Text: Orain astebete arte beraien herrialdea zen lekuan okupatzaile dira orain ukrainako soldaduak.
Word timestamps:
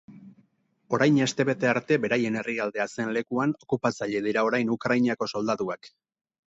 Orain 0.97 1.19
astebete 1.25 1.69
arte 1.73 1.99
beraien 2.07 2.39
herrialdea 2.41 2.89
zen 2.95 3.15
lekuan 3.19 3.55
okupatzaile 3.67 4.27
dira 4.31 4.49
orain 4.51 4.75
ukrainako 4.81 5.31
soldaduak. 5.37 5.97